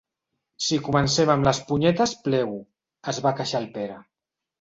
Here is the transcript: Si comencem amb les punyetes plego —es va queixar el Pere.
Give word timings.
Si 0.67 0.77
comencem 0.85 1.31
amb 1.33 1.45
les 1.47 1.59
punyetes 1.71 2.13
plego 2.29 2.57
—es 2.65 3.21
va 3.27 3.35
queixar 3.41 3.61
el 3.65 3.69
Pere. 3.77 3.99